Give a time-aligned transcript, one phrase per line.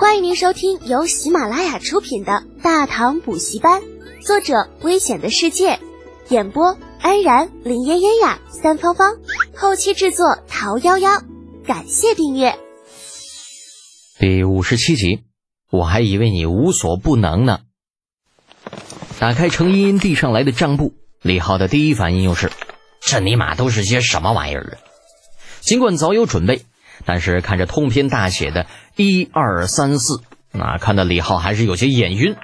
[0.00, 3.82] 欢迎您收听由喜马拉雅出品的《大唐补习班》，
[4.26, 5.78] 作者：危险的世界，
[6.30, 9.18] 演播：安然、林嫣嫣呀、三芳芳，
[9.54, 11.22] 后期制作：桃夭夭。
[11.66, 12.58] 感谢订阅。
[14.18, 15.20] 第五十七集，
[15.70, 17.58] 我还以为你无所不能呢。
[19.18, 22.50] 打开程茵茵递上来的账簿，李浩的第一反应又是：
[23.02, 24.72] 这尼玛都是些什么玩意儿啊！
[25.60, 26.62] 尽管早有准备。
[27.06, 28.66] 但是看着通篇大写的
[29.02, 30.20] 一二三四，
[30.52, 32.36] 那看得李浩还是有些眼晕。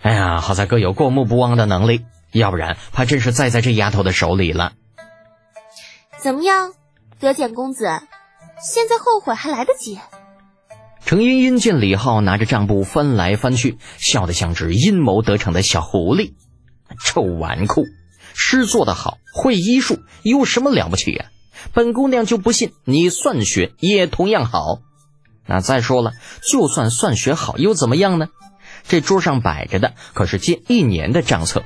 [0.00, 4.72] 哎呀，好在哥有过目不忘的能力，要不然怕真是栽在这丫头的手里了。
[6.18, 6.72] 怎么样，
[7.20, 7.84] 德简公子，
[8.62, 9.98] 现在后悔还来得及？
[11.04, 16.32] 程茵茵见李浩拿着账簿翻来翻去，笑得像只阴谋得逞的小狐狸。
[17.04, 17.84] 臭纨绔，
[18.32, 21.26] 诗做得好，会医术，有什么了不起呀？
[21.74, 24.80] 本姑娘就不信你算学也同样好。
[25.46, 26.12] 那再说了，
[26.42, 28.28] 就算算学好又怎么样呢？
[28.86, 31.62] 这桌上摆着的可是近一年的账册，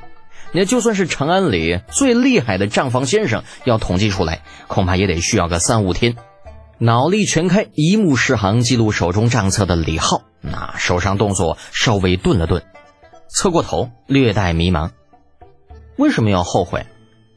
[0.52, 6.16] 那就算是长安里最厉害的账房先生，要统计出来，恐怕也得需要个三五天。
[6.78, 12.62] 脑力全开，一目十行记录手中账册的李浩，那手上动作稍微顿了顿，
[13.28, 14.90] 侧过头，略带迷茫。
[15.96, 16.86] 为什么要后悔？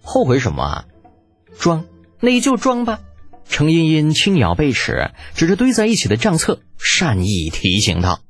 [0.03, 0.85] 后悔什么啊？
[1.57, 1.85] 装。
[2.19, 2.99] 那你就装吧。
[3.47, 8.21] 程茵茵轻咬贝齿，指着堆在一起的账册，善意提醒道：“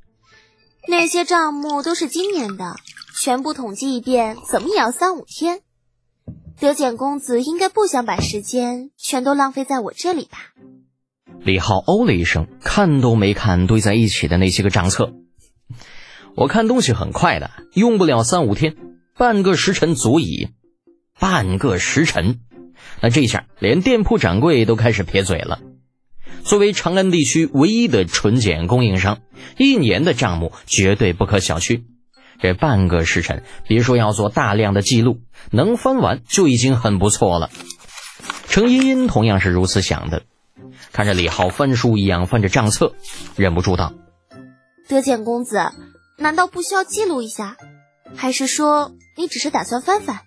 [0.87, 2.75] 那些账目都是今年的，
[3.15, 5.61] 全部统计一遍，怎么也要三五天。
[6.59, 10.37] 德简公子应该不想把时间全都浪费在我这里吧？”
[11.43, 15.13] 李浩哦了一声，看都没看堆在一起的那些个账册。
[16.35, 18.75] 我看东西很快的，用不了三五天，
[19.17, 20.49] 半个时辰足矣。
[21.19, 22.39] 半个时辰。
[22.99, 25.59] 那这下连店铺掌柜都开始撇嘴了。
[26.43, 29.19] 作为长安地区唯一的纯碱供应商，
[29.57, 31.83] 一年的账目绝对不可小觑。
[32.39, 35.19] 这半个时辰，别说要做大量的记录，
[35.51, 37.51] 能翻完就已经很不错了。
[38.47, 40.23] 程茵茵同样是如此想的，
[40.91, 42.95] 看着李浩翻书一样翻着账册，
[43.35, 43.93] 忍不住道
[44.89, 45.71] ：“德简公子，
[46.17, 47.57] 难道不需要记录一下？
[48.15, 50.21] 还是说你只是打算翻翻？”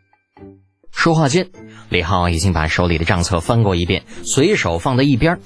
[0.93, 1.51] 说话间，
[1.95, 5.39] 李浩已经把手里的账册翻过一遍，随手放在一边。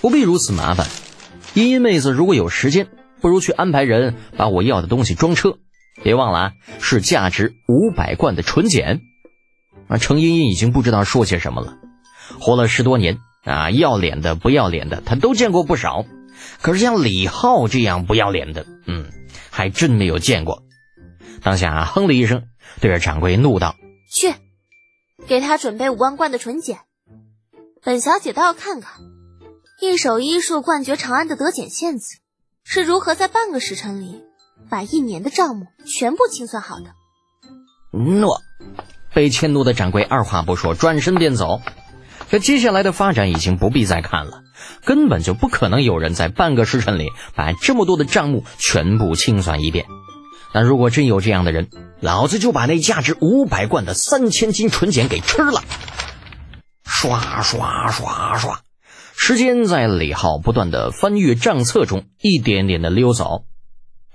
[0.00, 0.86] 不必如此麻烦，
[1.52, 2.88] 茵茵妹子如果有时间，
[3.20, 5.58] 不如去安排人把我要的东西装车。
[6.02, 9.02] 别忘了啊，是价值五百贯的纯碱。
[9.86, 11.74] 啊，程茵茵已经不知道说些什么了。
[12.40, 16.06] 活了十多年啊，要脸的不要脸的，她都见过不少。
[16.62, 19.10] 可是像李浩这样不要脸的，嗯，
[19.50, 20.62] 还真没有见过。
[21.42, 22.44] 当下啊哼了一声，
[22.80, 23.76] 对着掌柜怒道。
[24.10, 24.32] 去，
[25.26, 26.80] 给他准备五万贯的纯碱。
[27.82, 29.00] 本小姐倒要看看，
[29.80, 32.18] 一手医术冠绝长安的德简县子，
[32.64, 34.22] 是如何在半个时辰里
[34.70, 36.92] 把一年的账目全部清算好的。
[37.92, 38.40] 诺，
[39.12, 41.60] 被迁怒的掌柜二话不说，转身便走。
[42.30, 44.42] 这接下来的发展已经不必再看了，
[44.84, 49.84] 根本就不可能有人在半个时辰里把这么多的账目全部清算一遍。
[50.52, 51.68] 但如果真有这样的人，
[52.00, 55.62] 老子就把那价值五百贯的三千斤纯碱给吃了。
[56.84, 58.60] 刷刷刷刷，
[59.16, 63.44] 时间在李浩不断的翻阅账册中一点点的溜走，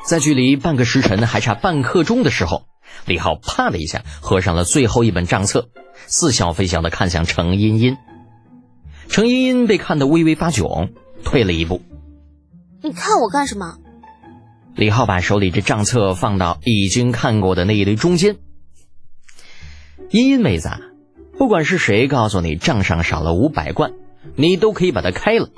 [0.05, 2.63] 在距离半个时辰还差半刻钟的时候，
[3.05, 5.69] 李浩啪的一下合上了最后一本账册，
[6.05, 7.97] 似笑非笑的看向程茵茵。
[9.09, 10.91] 程茵茵被看得微微发窘，
[11.23, 11.81] 退了一步。
[12.83, 13.77] 你看我干什么？
[14.77, 18.37] 李浩把手里这账册放到已经看过的那一堆中间。
[20.11, 20.69] 茵茵妹子，
[21.35, 23.93] 不管是谁告诉你账上少了五百贯，
[24.35, 25.49] 你都可以把它开了。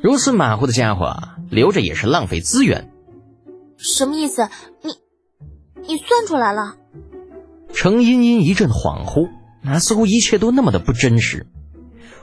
[0.00, 1.18] 如此马虎的家伙，
[1.50, 2.90] 留着也是浪费资源。
[3.76, 4.48] 什么意思？
[4.82, 4.94] 你
[5.86, 6.76] 你算出来了？
[7.74, 9.28] 程茵茵一阵恍惚，
[9.62, 11.46] 那似乎一切都那么的不真实。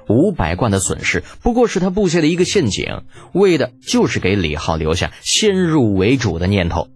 [0.08, 6.88] 五百贯的损失不过是他布下的一个陷阱，为的就是给李浩留下先入为主的念头。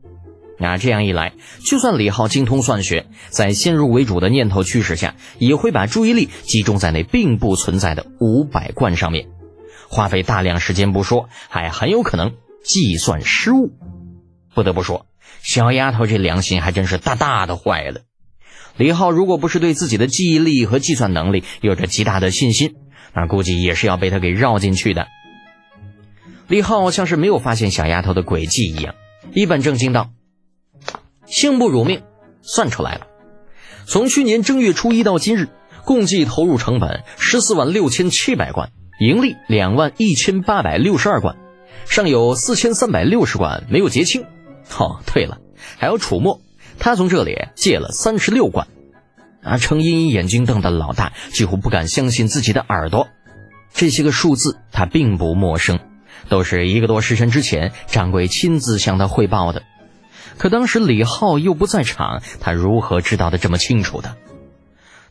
[0.57, 1.34] 那这样一来，
[1.66, 9.28] 就算李浩精通算学，在先入为主的念头驱使下，也会把注意力集中在那并不存在的五百贯上面，
[9.90, 13.74] 花费大量时间不说，还很有可能计算失误。
[14.54, 15.08] 不得不说，
[15.42, 18.01] 小丫头这良心还真是大大的坏了。
[18.78, 22.75] 李浩如果不是对自己的记忆力和计算能力有着极大的信心，
[23.16, 25.08] 那估计也是要被他给绕进去的。
[26.48, 28.94] 李浩像是没有发现小丫头的诡计一样，
[29.34, 30.10] 一本正经道
[31.26, 32.04] ：“幸不辱命，
[32.42, 33.08] 算出来了。
[33.88, 35.50] 从去年正月初一到今日，
[35.86, 41.38] 共计投入成本十四万六千七百贯，盈利两万一千八百六十二贯，
[41.88, 44.26] 尚有四千三百六十贯没有结清。
[44.78, 45.40] 哦，对了，
[45.78, 46.42] 还有楚墨，
[46.78, 48.68] 他从这里借了三十六贯。
[49.46, 53.08] 啊，程茵茵眼睛瞪得老大，几乎不敢相信自己的耳朵。
[53.74, 55.80] 这些个数字他并不陌生，
[56.30, 59.64] 都是一个多时辰之前掌柜亲自向他汇报的。
[60.38, 64.18] 可当时李浩又不在场，他如何知道的这么清楚的？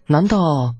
[0.06, 0.74] 难道？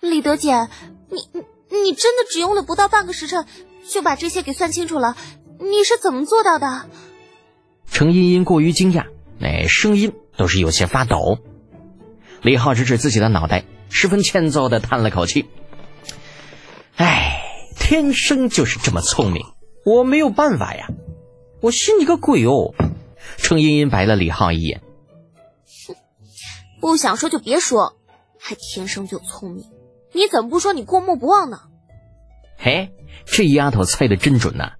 [0.00, 0.68] 李德姐，
[1.10, 1.42] 你你
[1.84, 3.46] 你真的只用了不到半个时辰
[3.88, 5.16] 就把这些给算清楚了？
[5.60, 6.88] 你是怎么做到的？
[7.90, 9.06] 程茵茵过于惊讶，
[9.38, 11.38] 那声音都是有些发抖。
[12.42, 15.46] 李浩指指自己的脑袋，十分欠揍的叹了口气
[16.96, 17.42] ：“哎，
[17.76, 19.44] 天生就是这么聪明，
[19.84, 20.88] 我没有办法呀，
[21.60, 22.74] 我信你个鬼哦！”
[23.36, 24.80] 程茵茵白了李浩一眼
[25.86, 25.96] ：“哼，
[26.80, 27.96] 不想说就别说，
[28.40, 29.64] 还天生就聪明，
[30.12, 31.58] 你怎么不说你过目不忘呢？”
[32.56, 32.92] 嘿，
[33.26, 34.74] 这丫头猜的真准呐！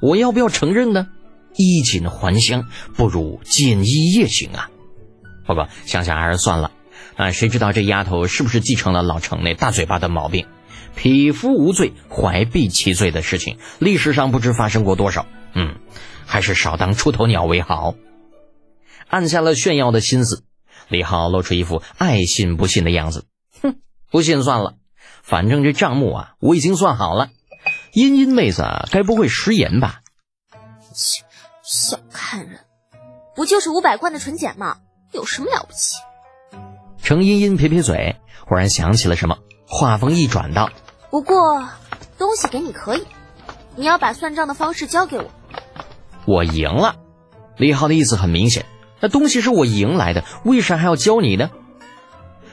[0.00, 1.08] 我要不要承认呢？
[1.56, 4.70] 衣锦还乡不如锦衣夜行啊！
[5.46, 6.70] 不过想想还是算了。
[7.16, 10.46] 啊，谁知道这丫头是不是继承了老程那大嘴巴的毛病？
[10.94, 15.26] 匹夫无罪，怀璧其罪的事情，历史上不知发生过多少。
[15.54, 15.76] 嗯，
[16.26, 17.94] 还是少当出头鸟为好。
[19.08, 20.44] 按下了炫耀的心思，
[20.88, 23.26] 李浩露出一副爱信不信的样子。
[23.62, 23.76] 哼，
[24.10, 24.74] 不信算了，
[25.22, 27.30] 反正这账目啊，我已经算好了。
[27.92, 30.00] 茵茵妹子该不会食言吧？
[30.94, 31.22] 切，
[31.62, 32.60] 小看人，
[33.36, 34.78] 不就是五百贯的纯碱吗？
[35.12, 35.96] 有什么了不起？
[37.08, 38.16] 程茵茵撇撇嘴，
[38.46, 40.68] 忽然想起了什么，话锋一转道
[41.08, 41.66] ：“不过
[42.18, 43.06] 东西给你可以，
[43.76, 45.24] 你要把算账的方式交给我。”
[46.28, 46.96] 我赢了，
[47.56, 48.66] 李浩的意思很明显，
[49.00, 51.48] 那东西是我赢来的，为啥还要教你呢？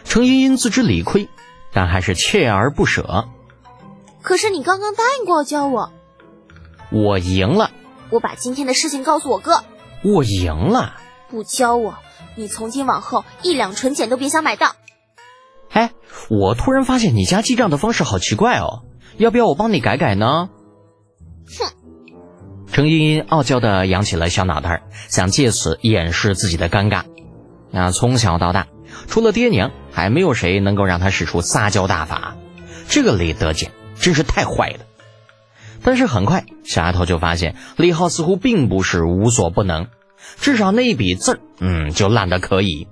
[0.06, 1.28] 程茵茵自知理亏，
[1.74, 3.28] 但还是锲而不舍。
[4.22, 5.92] 可是你刚刚答应过要教我，
[6.94, 7.72] 我赢了。
[8.10, 9.66] 我把今天的事情告诉我哥，
[10.02, 10.94] 我赢了。
[11.28, 11.96] 不教我。
[12.36, 14.76] 你从今往后一两纯碱都别想买到。
[15.72, 15.92] 哎，
[16.30, 18.84] 我突然发现你家记账的方式好奇怪哦，
[19.18, 20.50] 要不要我帮你改改呢？
[21.60, 21.74] 哼！
[22.72, 27.04] 程茵茵傲娇的扬起了小脑袋，想借此掩饰自己的尴尬。
[27.72, 28.68] 那从小到大，
[29.08, 32.36] 除了爹娘，还没有谁能够让她使出撒娇大法。
[32.88, 34.80] 这个李德简真是太坏了。
[35.84, 39.88] 但是很快，小丫头就发现李浩似乎并不是无所不能。
[40.38, 42.88] 至少那一笔字儿，嗯，就烂的可以。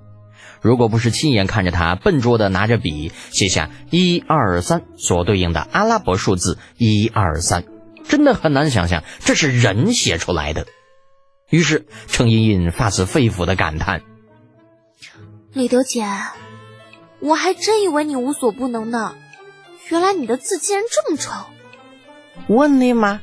[0.60, 7.64] 如果不是亲眼看着他笨拙的拿着笔写下一二三所对应的阿拉伯数字一二三，
[8.08, 10.66] 真的很难想象这是人写出来的。
[11.50, 14.02] 于是程茵茵发自肺腑的感叹
[15.52, 16.06] ：“李德姐，
[17.20, 19.14] 我还真以为你无所不能呢，
[19.90, 21.30] 原来你的字竟然这么丑。”
[22.48, 23.20] 问你吗？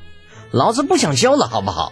[0.51, 1.91] 老子不想教了，好不好？